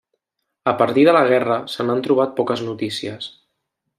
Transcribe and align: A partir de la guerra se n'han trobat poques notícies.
A 0.71 0.71
partir 0.79 1.03
de 1.07 1.13
la 1.15 1.21
guerra 1.33 1.59
se 1.75 1.85
n'han 1.89 2.03
trobat 2.09 2.35
poques 2.41 2.65
notícies. 2.71 3.31